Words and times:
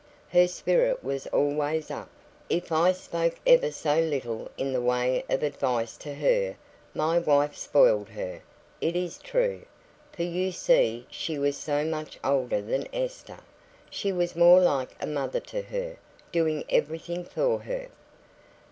Her 0.29 0.47
spirit 0.47 1.03
was 1.03 1.27
always 1.27 1.91
up, 1.91 2.09
if 2.49 2.71
I 2.71 2.91
spoke 2.91 3.35
ever 3.45 3.69
so 3.69 3.99
little 3.99 4.49
in 4.57 4.73
the 4.73 4.81
way 4.81 5.23
of 5.29 5.43
advice 5.43 5.95
to 5.97 6.15
her; 6.15 6.55
my 6.95 7.19
wife 7.19 7.55
spoiled 7.55 8.09
her, 8.09 8.41
it 8.81 8.95
is 8.95 9.19
true, 9.19 9.61
for 10.11 10.23
you 10.23 10.51
see 10.51 11.05
she 11.11 11.37
was 11.37 11.55
so 11.55 11.85
much 11.85 12.17
older 12.23 12.63
than 12.63 12.87
Esther 12.91 13.41
she 13.91 14.11
was 14.11 14.35
more 14.35 14.59
like 14.59 14.95
a 14.99 15.05
mother 15.05 15.39
to 15.41 15.61
her, 15.61 15.97
doing 16.31 16.63
every 16.67 16.97
thing 16.97 17.23
for 17.23 17.59
her." 17.59 17.85